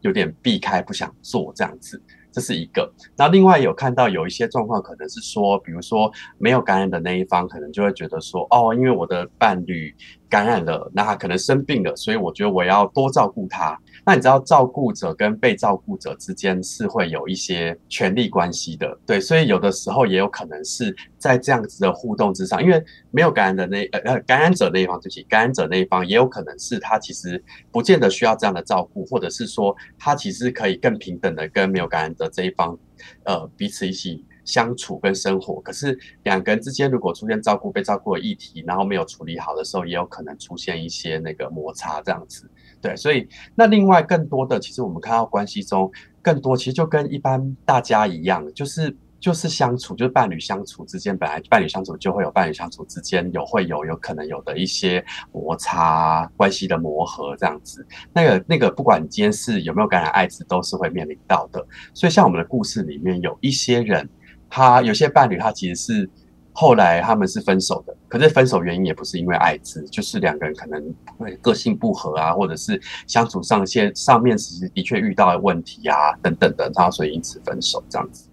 [0.00, 2.02] 有点避开不想做这样子。
[2.32, 9.94] 这是一个，那另外有看到有一些状况，可能是说，比如说没有感染的那一方，可能就会觉得说，哦，因为我的伴侣
[10.34, 13.78] 感染了，那他可能生病了，所以我觉得我要多照顾他。
[14.04, 32.76] 那你知道，照顾者跟被照顾者之间是会有一些权力关系的，对，所以有的时候也有可能是在这样子的互动之上，因为没有感染的那呃呃感染者那一方，对不起，感染者那一方也有可能是他其实不见得需要这样的照顾，或者是说他其实可以更平等的跟没有感染者这一方，
[33.22, 35.60] 呃彼此一起相处跟生活。
[35.60, 42.50] 可是两个人之间如果出现照顾被照顾的议题，然后没有处理好的时候，也有可能出现一些那个摩擦这样子。
[42.80, 55.02] 对，所以那另外更多的，其实我们看到关系中更多，其实就跟一般大家一样，就是就是相处，就是伴侣相处之间，本来伴侣相处就会有伴侣相处之间有会有有可能有的一些
[55.32, 57.86] 摩擦关系的磨合这样子。
[58.12, 61.66] 那个那个，不管你今天是有没有感染艾滋，都是会面临到的。
[61.94, 64.06] 所以像我们的故事里面有一些人，
[64.54, 66.10] 他有些伴侣，他其实是。
[66.56, 70.80] 后来他们是分手的，可是分手原因也不是因为艾滋，就是两个人可能
[71.18, 78.28] 会个性不合啊，或者是相处上些上面其实的确遇到了问题啊等等的，他所以因此分手这样子。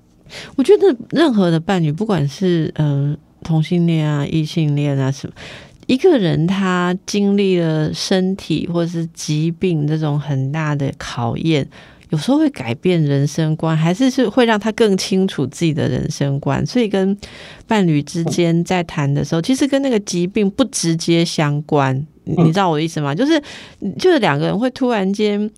[0.55, 5.33] 我觉得任何的伴侣，不管是嗯同性恋啊、异性恋啊什么，
[5.87, 11.67] 一个人他经历了身体或者是疾病这种很大的考验。
[12.11, 16.65] 有时候会改变人生观，还是是会让他更清楚自己的人生观。
[16.65, 17.17] 所以跟
[17.67, 22.05] 伴侣之间在谈的时候，其实跟那个疾病不直接相关。
[22.23, 23.15] 你知道我的意思吗？
[23.15, 23.41] 就是
[23.97, 25.49] 就是两个人会突然间，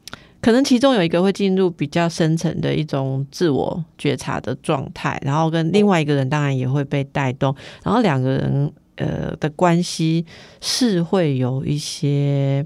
[0.41, 8.71] 可能其中有一个会进入比较深层的一种自我觉察的状态，然后跟另外一个人当然也会被带动，然后两个人。
[8.95, 10.23] 呃的关系
[10.61, 12.63] 是会有一些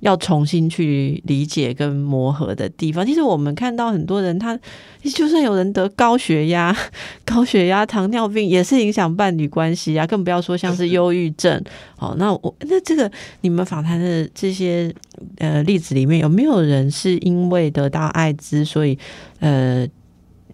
[0.00, 3.04] 要重新去理解跟磨合的地方。
[3.04, 4.58] 其实我们看到很多人，他
[5.02, 6.76] 就算有人得高血压、
[7.24, 11.62] 高血压、糖尿病，也是影响伴侣关系啊，更不要说像是忧郁症。
[11.96, 14.94] 好， 那我那这个你们访谈的这些
[15.38, 18.98] 呃例子里面，有没有人是因为得到艾滋，所以
[19.40, 19.86] 呃？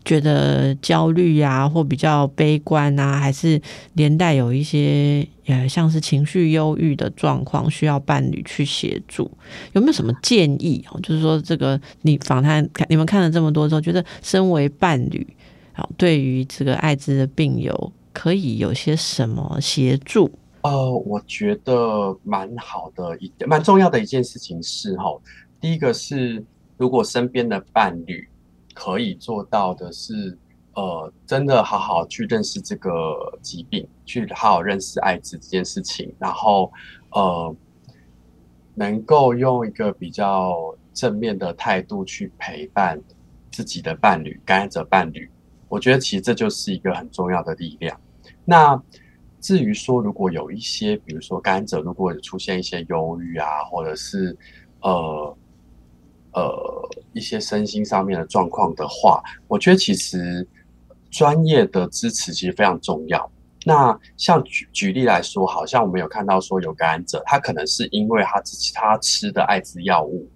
[0.05, 3.61] 觉得焦虑啊，或比较悲观啊，还是
[3.95, 9.31] 连带有一些呃，像是情绪忧郁的状况，需要伴侣去协助，
[9.73, 10.85] 有没有什么建议？
[11.03, 15.27] 就是说，这个你访谈看你们看了这么多之后，觉得身为伴侣，
[15.73, 20.31] 好，对于这个艾滋的病友，可以有些什么协助？
[20.63, 25.05] 呃，我觉得蛮好的一蛮重要的一件事情是哈，
[25.61, 26.45] 第一个是
[26.77, 28.29] 如果身边的伴侣。
[28.75, 30.37] 可以做到的是，
[30.75, 32.91] 呃，真的好好去认识这个
[33.41, 36.73] 疾病，去好好认识艾滋这件事情，然后，
[37.11, 37.55] 呃，
[38.75, 43.01] 能够用一个比较正面的态度去陪伴
[43.51, 45.31] 自己的伴侣、感染者伴侣，
[45.69, 48.01] 我觉得其实这就是一个很重要的力量。
[48.45, 48.83] 那
[49.41, 54.37] 至于说，如果有一些，比如说感染者如果出现一些忧郁啊，或者是
[54.81, 55.37] 呃。
[56.35, 60.47] 呃，一些身心上面的状况的话，我觉得其实
[61.11, 63.31] 专业的支持其实非常重要。
[63.65, 70.29] 那像举举例来说，好像我们有看到说有感染者，他可能是因为他自己他吃的艾滋药物，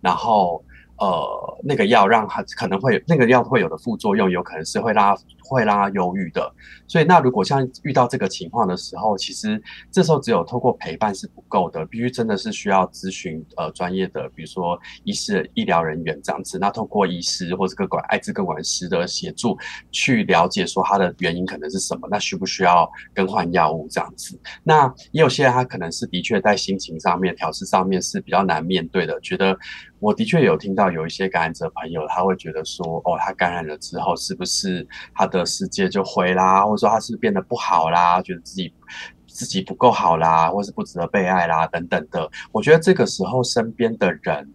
[0.00, 0.62] 然后
[0.98, 6.52] 呃，那个药让他可能会那个药会有的副作用，有可能是会让他会啦忧郁的。
[6.86, 16.58] 所以，那如果像遇到这个情况的时候，其实这时候只有透过陪伴是不够的，必须真的是需要咨询呃专业的，比如说医师、医疗人员这样子。
[16.58, 19.56] 那透过医师或者个管艾滋根管师的协助，
[19.90, 24.38] 去了解说他的原因可能是什么，那需不需要更换药物这样子？
[24.62, 29.56] 那也有些人他可能是的确在心情上面调试上面是比较难面对的，觉得。
[30.00, 36.64] 我的确有听到有一些感染者朋友，他会觉得说，哦，他感染了之后，是不是他的世界就毁啦？
[36.64, 38.20] 或者说他是变得不好啦？
[38.22, 38.72] 觉得自己
[39.26, 42.30] 自己不够好啦，或是不值得被爱啦，等等的。
[42.52, 44.52] 我觉得这个时候身边的人。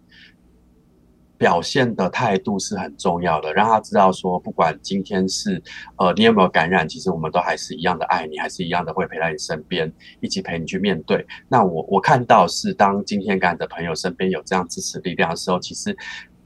[1.40, 5.62] 表现的态度是很重要的，让他知道说，不管今天是
[5.96, 9.90] 呃你有没有感染，其实我们都还是一样的爱你，还是一样的会陪在你身边，
[10.20, 11.26] 一起陪你去面对。
[11.48, 15.96] 那我我看到是，当今天感染的朋友身边有这样支持力量的时候，其实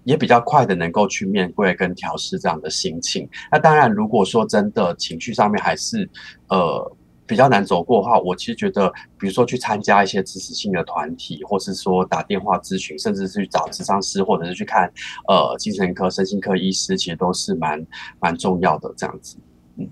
[0.05, 3.29] 也比较快的能够去面对跟调试这样的心情。
[3.51, 6.09] 那当然，如果说真的情绪上面还是
[6.49, 6.97] 呃。
[7.27, 8.87] 比较难走过的话，我其实觉得，
[9.19, 14.93] 比如说去参加一些支持性的团体，或是说打电话咨询，甚至是去找智商师，或者是去看
[15.27, 17.83] 呃精神科、身心科医师，其实都是蛮
[18.21, 18.93] 蛮重要的。
[18.95, 19.39] 这样子，
[19.79, 19.89] 嗯，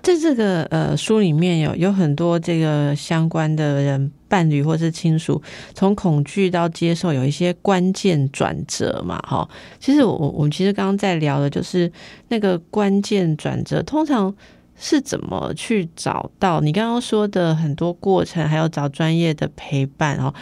[0.00, 5.42] 在这个呃书里面有有很多这个相关的人伴侣或是亲属，
[5.74, 9.46] 从恐惧到接受，有一些关键转折嘛，哈。
[9.78, 11.92] 其实我我们其实刚刚在聊的就是
[12.28, 14.34] 那个关键转折，通常。
[14.82, 20.32] 是怎么去找到你刚刚说的很多过程，还有找专业的陪伴哦？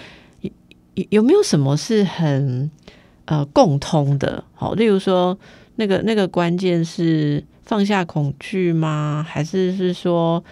[0.94, 2.70] 有有没有什么是很
[3.24, 4.44] 呃共通的？
[4.55, 5.37] 好，例如说
[5.74, 9.27] 那个那个关键是放下恐惧吗？
[9.29, 10.44] 还是是说？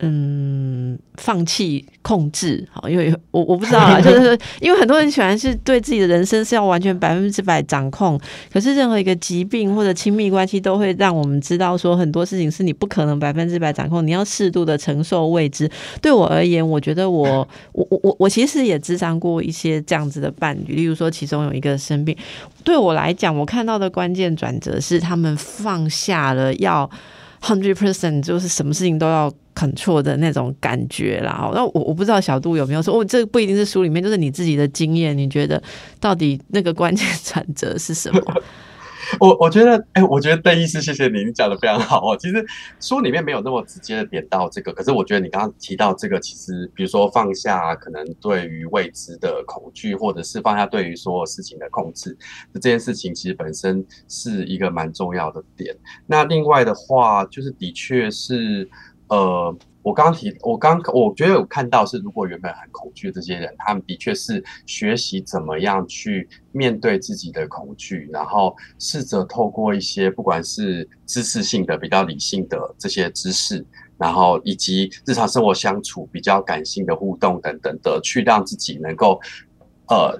[0.00, 8.20] 嗯，放弃控制，好，因为我我不知道啊， 就是因为很多人喜欢是对自己的人生是要完全百分之百掌控，
[8.52, 15.70] 可是任何一个疾病或者亲密关系都会让我们知道说很多事情是你不可能百分之百掌控，你要适度的承受未知。
[16.02, 22.16] 对我而言，我觉得我我我我我其实也智商过一些这样子的伴侣，例如说其中有一个生病，
[22.64, 26.90] 对我来讲，我看到的关键转折是他们放下了要
[27.44, 29.32] hundred percent，就是什么事情都要。
[29.54, 35.62] control 的那种感觉啦，那我我不知道小杜有没有说，哦，这不一定是书里面，就是你自己的经验，你觉得
[36.00, 38.20] 到底那个关键 转折是什么？
[39.20, 42.16] 我我觉得，哎，我觉得邓医师，谢谢你，你讲的非常好哦。
[42.18, 42.44] 其实
[42.80, 52.16] 书里面没有那么直接的点到这个，可是我觉得你刚刚提到这个，其实比如说放下可能对于未知的恐惧，或者是放下对于所有事情的控制，
[52.52, 55.76] 这件事情其实本身是一个蛮重要的点。
[56.06, 58.68] 那另外的话，就是的确是。
[59.08, 59.54] 呃，
[59.84, 73.62] 我刚提，我刚我觉得有看到是，如果原本很恐惧的这些人，他们的确是学习怎么样去面对自己的恐惧，然后试着透过一些不管是知识性的、比较理性的这些知识，
[73.98, 79.20] 然后以及日常生活相处比较感性的互动等等的，去让自己能够
[79.88, 80.18] 呃。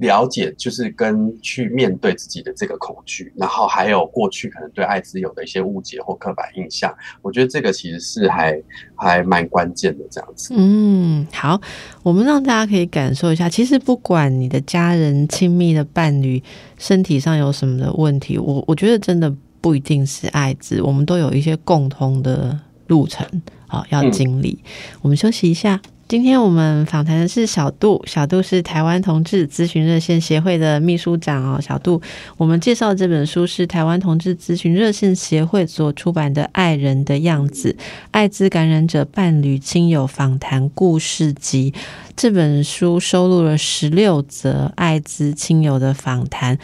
[0.00, 8.60] 了解就是跟去面对自己的这个恐惧，然后还有过去可能对艾滋有的一些误解或刻板印象，我觉得这个其实是还
[8.94, 10.54] 还蛮关键的这样子。
[10.56, 11.60] 嗯，好，
[12.02, 16.42] 我们让大家可以感受一下，其实不管你的家人、亲密的伴侣
[16.78, 23.26] 身体上有什么的问题，我我觉得真的不一定是艾滋，我们都有一些共通的路程
[23.66, 24.62] 啊要经历。
[25.02, 25.80] 我们休息一下。
[26.08, 31.60] 今天我们访谈的是小杜，小杜是台湾同志咨询热线协会的秘书长哦。
[31.60, 32.00] 小杜，
[32.38, 37.76] 我们介绍这本书是台湾同志咨询热线协会所出版的《爱人的样子：
[38.10, 41.72] 艾滋感染者伴侣亲友访谈故事集》。
[42.16, 46.58] 这本书收录了十六则艾滋亲友的访谈，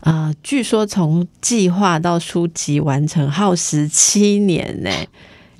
[0.00, 4.90] 啊，据说从计划到书籍完成耗时七年呢。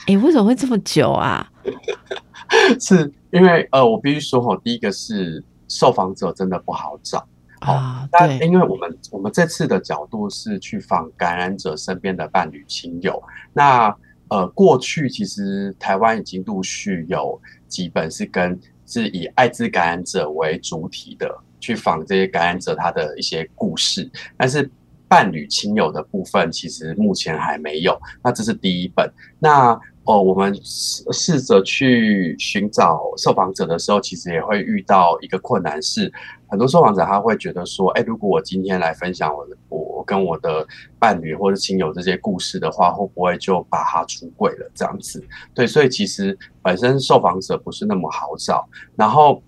[0.09, 1.51] 诶，为什么会这么久啊？
[2.81, 7.27] 是因为呃，我必须说哈，第一个是受访者真的不好找
[7.61, 8.09] 啊。
[8.12, 13.22] 那因为我们我们这次的角度是去访感染者身边的伴侣亲友。
[13.53, 13.94] 那
[14.29, 24.11] 呃，过去其实台湾已经陆续有几本是跟是以艾滋感染者为主体的，去访这些感染者他的一些故事。
[24.37, 24.68] 但是
[25.07, 28.00] 伴侣亲友的部分，其实目前还没有。
[28.22, 29.09] 那这是第一本。
[29.38, 36.12] 那哦，我们试试着去寻找受访者的时候，其实也会遇到一个困难，是
[36.47, 40.67] 很多受访者他会觉得说，哎，如果我今天来分享我的我跟我的
[40.99, 44.71] 伴侣或者亲友这些故事的话，会不会就把他出柜了？
[44.75, 49.43] 这样子，对，所以其实本身受访者不是那么好找，然后，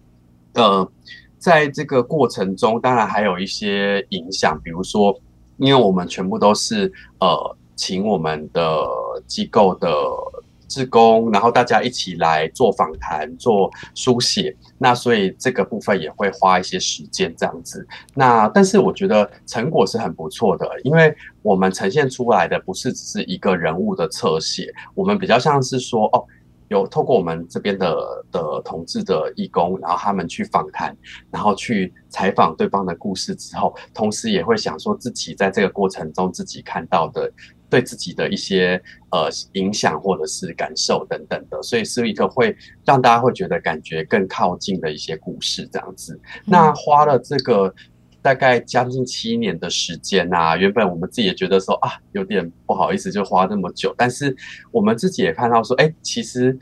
[0.55, 0.88] 呃。
[1.38, 5.14] 在这个过程中，当然还有一些影响，比如说，
[5.59, 6.90] 因为我们全部都是
[7.21, 8.85] 呃，请我们的
[9.29, 9.88] 机构的。
[10.68, 17.87] 志工，然后大家一起来做访谈、做书写，那所以这个部分也会花一些时间这样子。
[18.14, 26.24] 那但是我觉得成果是很不错的，因为我们呈现出来的不是只是一个人物的侧写，我们比较像是说，哦，
[26.68, 27.96] 有透过我们这边的
[28.33, 30.97] 的同志的义工，然后他们去访谈，
[31.30, 37.32] 然后去采访对方的故事之后，同时也会想说自己在这个过程中自己看到的。
[37.69, 46.19] 对自己的一些呃影响或者是感受等等的，所以是一个会让大家会觉得感觉更靠近的一些故事这样子。
[46.45, 47.75] 那花了这个
[48.23, 54.37] 大概将近七年的时间啊，原本我们自己也觉得说啊有点不好意思就花那么久，但是
[54.71, 56.59] 我们自己也看到说，哎，其实。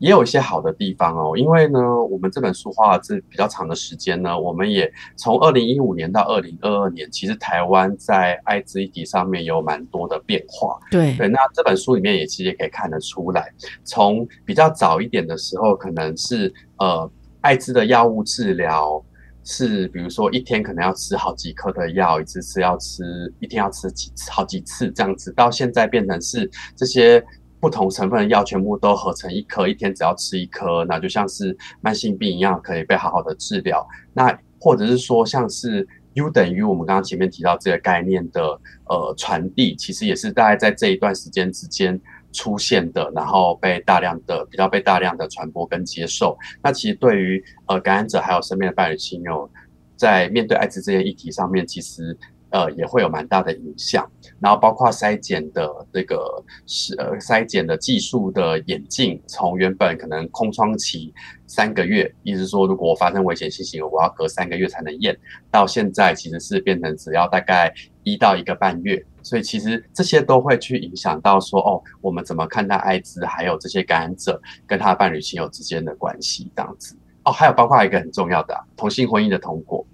[0.00, 10.80] 也有一些好的地方哦，因为呢，我们这本书花了这比较长的时间呢，我们也从二零一五年到二零二二年，其实台湾在艾滋议题上面有蛮多的变化。
[10.90, 13.52] 对对，那这本书里面也其实也可以看得出来，
[13.84, 17.08] 从比较早一点的时候，可能是呃
[17.42, 19.04] 艾滋的药物治疗
[19.44, 23.04] 是，比如说一天可能要吃好几颗的药，一次是要吃
[23.38, 27.22] 一天要吃几次好几次这样子，到现在变成是这些。
[27.60, 33.86] 不同成分的药全部都合成一颗，一天只要吃一颗，那就像是慢性病一样，可以被好好的治疗。
[34.14, 42.00] 那或者是说，像是 U 等于我们刚刚前面提到这个概念的呃传递，其实也是大概在这一段时间之间
[42.32, 46.36] 出现的，然后被大量的比较被大量的传播跟接受。
[46.62, 49.50] 那其实对于呃感染者还有身边的伴侣亲友，
[49.96, 52.16] 在面对艾滋这些议题上面，其实。
[52.50, 54.08] 呃，也会有蛮大的影响，
[54.40, 61.14] 然后包括筛检的这个是呃筛检的技术的演进，从原本可能空窗期
[61.46, 65.16] 三个月，意思说如果发生危险性行为，我要隔三个月才能验，
[65.50, 67.72] 到现在其实是变成只要大概
[68.02, 76.96] 一到一个半月，所以其实这些都会去影响到说哦，我们怎么看待艾滋，还有这些感染者跟他的伴侣亲友之间的关系这样子。
[77.22, 79.86] 哦，还有包括一个很重要的同性婚姻的通过。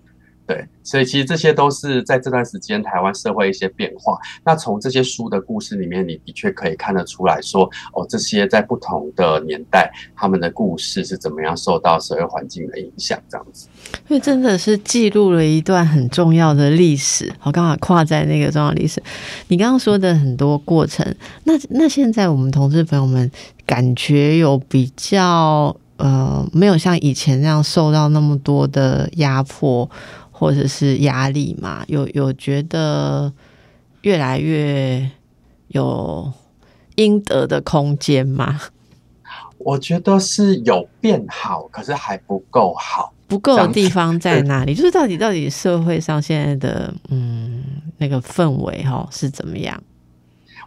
[0.46, 4.16] 对，所以其实这些都是在这段时间台湾社会一些变化。
[4.44, 13.66] 那从这些书的故事里面，你的确可以看得出来说，哦，这些在不同的年代，他们的故事是怎么样受到社会环境的影响，这样子。
[14.08, 19.02] 因为真的是记录了一段很重要的历史，我刚好跨在那个重要历史。
[19.48, 21.04] 你刚刚说的很多过程，
[21.42, 23.28] 那那现在我们同志朋友们
[23.66, 29.90] 感觉有比较呃，没有像以前那样受到那么多的压迫。
[30.38, 33.32] 或者是压力嘛，有有觉得
[34.02, 35.10] 越来越
[35.68, 36.30] 有
[36.96, 38.60] 应得的空间吗？
[39.56, 43.14] 我觉得是有变好，可是还不够好。
[43.26, 44.74] 不够的地方在哪里？
[44.74, 47.64] 就是到底到底社会上现在的嗯
[47.96, 49.82] 那个氛围哈是怎么样？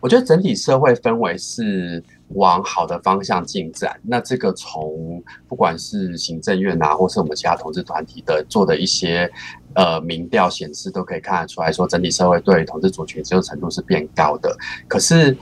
[0.02, 2.04] 我觉得整体社会氛围是。
[2.36, 9.28] 往好的方向进展，那这个从不管是行政院啊，或是我们其他同志团体的做的一些
[9.74, 14.56] 呃民调显示，都可以看得出来说，整体社会对同志族群接受程度是变高的。
[14.88, 15.36] 可是，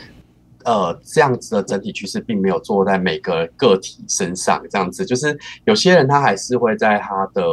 [0.63, 7.43] 呃，这样子的整体趋势并没有做在每个个体身上，这样子就是有些人他还是会在他的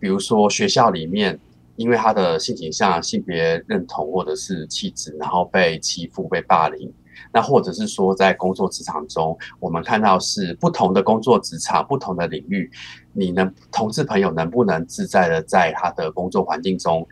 [0.00, 1.38] 比如说学校里面，
[1.76, 6.92] 因为他的性倾向、性别认同或者是气质，然后被欺负、被霸凌。
[7.32, 12.70] 那或者是说，在工作职场中，我们看到是不同的工作职场、不同的领域，
[13.12, 17.06] 你能同事朋友能不能自在的在他的工作环境中？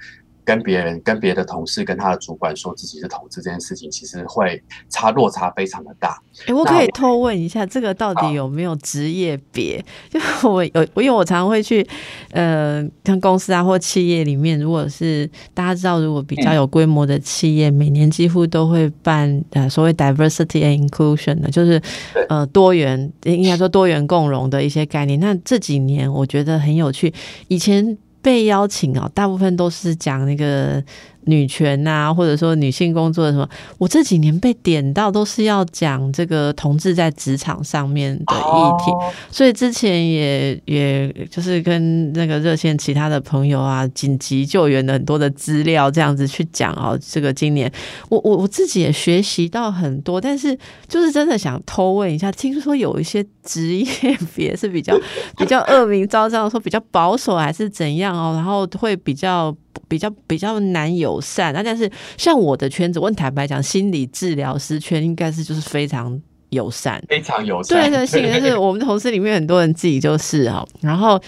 [0.44, 6.20] 跟别人、跟别的同事、跟他的主管说自己是同志这件事情，其实会差落差非常的大。
[6.46, 9.84] 哎，我可以偷问一下，这个到底有没有职业别？
[10.08, 11.86] 就我有，因为我常常会去，
[12.32, 21.80] 呃，像公司啊或企业里面，如果是大家知道，如果比较有规模的企业，每年几乎都会办呃所谓 diversity and inclusion 的，就是
[22.28, 25.18] 呃多元，应该说多元共融的一些概念。
[25.20, 27.12] 那这几年我觉得很有趣，
[27.48, 27.96] 以前。
[28.22, 30.82] 被邀请啊，大部分都是讲那个。
[31.24, 33.48] 女权呐，或者说女性工作的什么，
[33.78, 38.90] 我这几年被点到都是要讲这个同志在职场上面的议题，
[39.30, 46.98] 所以之前也也就是跟那个热线其他的朋友啊，紧急救援的很多的资料这样子去讲哦。
[47.00, 47.70] 这个今年
[48.08, 50.56] 我我我自己也学习到很多，但是
[50.88, 53.86] 就是真的想偷问一下，听说有一些职业
[54.34, 54.98] 别是比较
[55.36, 59.54] 比较恶名昭彰，说比较保守还是怎样哦，然后会比较。
[59.88, 67.90] 比较比较难友善，那但是像我的圈子，我坦白讲，心理治疗师圈应该是就是非常友善，非常友善。
[67.90, 71.20] 对对，性就是我们同事里面很多人自己就是哈，然后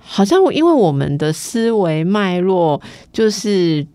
[0.00, 2.80] 好像因为我们的思维脉络
[3.12, 3.86] 就是。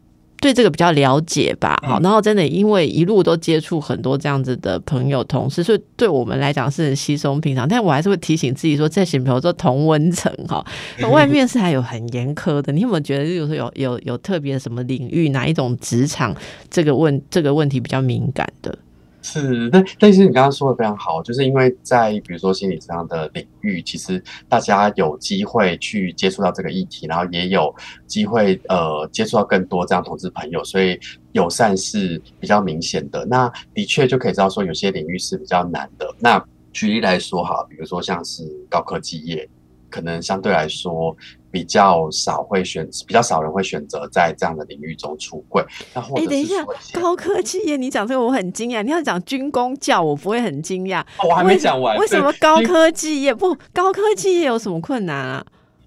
[0.43, 7.65] 对这个比较了解吧，好，嗯然后真的因为一路都接触很多这样子的朋友、同事，所以对我们来讲是很稀松平常。
[7.65, 10.61] 但我还是会提醒自己说，在选朋友做同温层哈，
[11.09, 12.73] 外面是还有很严苛的。
[12.73, 16.35] 你有没有觉得，就是说有有有特别什么领域，哪一种职场
[16.69, 18.77] 这个问这个问题比较敏感的？
[19.23, 27.73] 是，但但是你刚刚说的非常好，就是因为在比如说心理上的领域，其实大家有机会去接触到这个议题，然后也有
[28.05, 30.99] 机会呃接触到更多这样同志朋友，所以
[31.31, 33.25] 友善是比较明显的。
[33.25, 36.05] 那的确就可以知道说，有些领域是比较难的。
[36.19, 36.43] 那
[36.73, 39.47] 举例来说哈，比如说像是高科技业，
[39.89, 41.15] 可能相对来说
[41.53, 45.63] 比较少会选，比较少人会选择在这样的领域中出柜。
[45.93, 46.55] 那或哎，者等一下
[46.99, 48.81] 高科技业，你讲这个我很惊讶。
[48.81, 51.01] 你要讲军工教，我不会很惊讶。
[51.19, 53.55] 哦我还没讲完，为什对么高科技业不？
[53.71, 55.45] 高科技业有什么困难啊？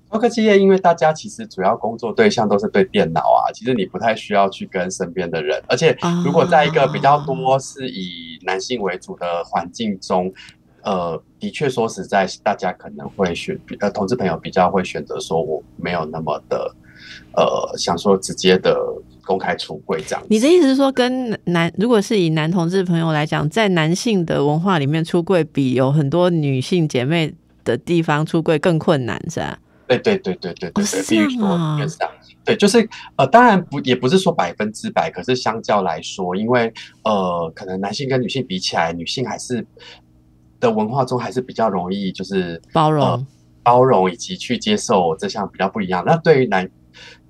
[0.08, 10.32] 高科技业，因为大家其实主要工作对象都是对电脑啊，其实你不太需要去跟身边的人，而且如果在一个比较多是以男性为主的环境中，
[10.86, 16.72] 呃，的确说实在，大家可能会选呃，同志朋友比较会选择说我没有那么的
[17.34, 18.78] 呃，想说直接的
[19.24, 20.28] 公开出柜这样子。
[20.30, 27.34] 你的意思是说，跟男如果是以男同志朋友来讲，在男性的文化里面出柜，比有很多女性姐妹
[27.64, 29.58] 的地方出柜更困难，是吧？
[29.88, 32.12] 对对对对对对是这样是这样。
[32.44, 36.72] 对，就是呃，当然不也不是说百分之百，可是相较来说，因为
[37.02, 39.66] 呃，可能男性跟女性比起来，女性还是
[40.60, 43.26] 的文化中还是比较容易就是包容呃
[43.62, 46.04] 包容以及去接受这项比较不一样。
[46.06, 46.68] 那对于男，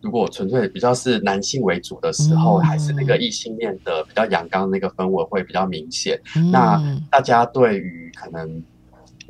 [0.01, 6.21] 如果纯粹比较是男性为主的时候，嗯还是那个异性恋的比较阳刚那个氛围会比较明显。
[6.53, 8.63] 那嗯大家对于可能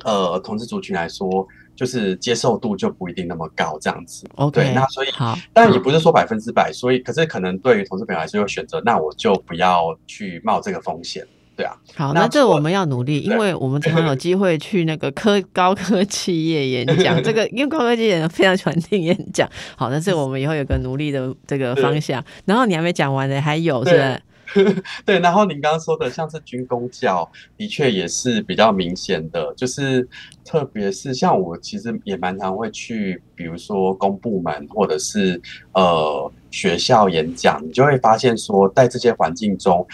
[0.05, 4.27] 呃同志族群来说，就是接受度就不一定那么高，这样子。
[4.35, 11.25] OK，对，那所以好，当然也不是说百分之百，所以可是可能对于同事朋友来说，会选择那我就不要去冒这个风险，
[11.57, 19.49] 对啊，好，那这我们要努力，因对为我们常常有机会去那个科高科技业演讲，这个因为高科技人非常喜欢听演讲。
[19.75, 22.23] 好，那这我们以后有个努力的这个方向。
[22.45, 24.21] 然后你还没讲完呢，还有是？
[25.05, 30.09] 对，然后您刚刚说的像是军工教，的确也是比较明显的，就是
[30.45, 35.39] 特别是像我其实也蛮常会去，比如说公部门或者是
[35.73, 39.85] 呃学校演讲，你就会发现说，在这些环境中，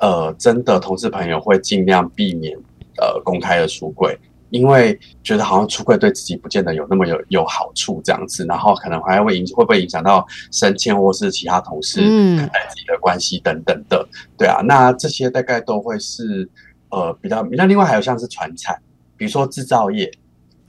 [0.00, 2.56] 呃，真的同事朋友会尽量避免
[2.98, 4.18] 呃公开的出柜。
[4.50, 12.36] 因为觉得好像出柜对自己不见得有那么有有好处这样子，然后可能还会影会不会影响到升迁或是其他同事嗯。
[12.36, 14.06] 看待自己的关系等等的，
[14.38, 16.48] 对啊，那这些大概都会是
[16.90, 18.80] 呃比较，那另外还有像是传产，
[19.16, 20.08] 比如说制造业，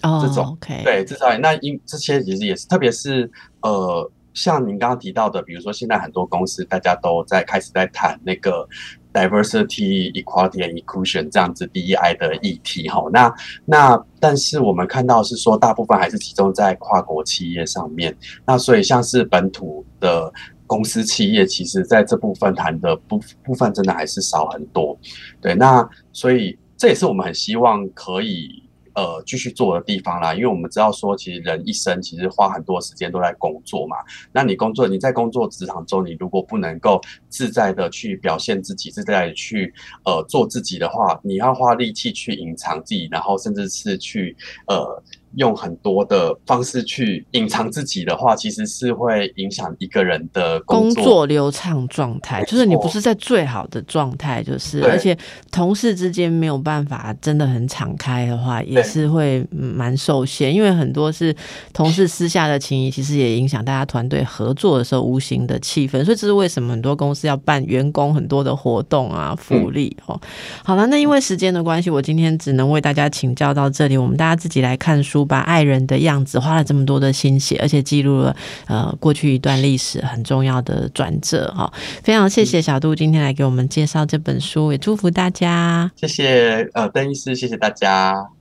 [0.01, 0.57] 哦这种。
[0.83, 3.29] 对制造业，那因这些其实也是，特别是
[3.61, 8.67] 呃，像您刚刚提到的，比如说现在很多公司大家都在开始在谈那个
[9.13, 13.01] diversity, equality and inclusion 这样子 DEI 的议题哈。
[13.11, 13.33] 那
[13.63, 18.15] 那但是我们看到是说，大部分还是集中在跨国企业上面。
[18.45, 20.31] 那所以像是本土的
[20.67, 24.99] 公司企业，其实在这部分谈的部部分真的还是少很多。
[25.39, 28.64] 对，那所以这也是我们很希望可以
[28.95, 33.97] 呃继续做的地方啦，因为我们知道说，其实人一生其实花很多时间都在工作嘛。
[34.31, 39.73] 那你工作你在工作职场中，你如果不能够自在的去表现自己，自在的去
[40.05, 44.35] 呃做自己的话，你要花力气去隐藏自己，然后甚至是去
[44.67, 45.03] 呃。
[45.37, 51.03] 用很多的方式去隐藏自己的话，其实是会影响一个人的工作。
[51.05, 55.15] 作流畅状态，就是你不是在最好的状态，就是而且
[55.51, 61.35] 同事之间没有办法真的很敞开的话，也是会嗯蛮受限，因为很多是
[61.73, 70.19] 同事私下的情谊，其实也影响大家团队合作的时候无形的气氛，所以这是为什么很多公司要办员工很多的活动啊福利哦。
[70.63, 78.35] 好了，那因为时间的关系，我今天只能为大家请教到这里，我们大家自己来看书，把爱人的样子花了这么多的心血，而且记录了
[78.67, 81.71] 呃过去一段历史很重要的转折哈、
[82.03, 85.91] 非常谢谢小杜今天来给我们介绍这本书，也祝福大家。
[85.95, 88.35] 谢谢呃邓医师，谢谢大家。